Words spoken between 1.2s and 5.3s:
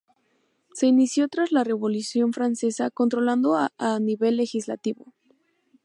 tras la Revolución Francesa controlando a nivel legislativo.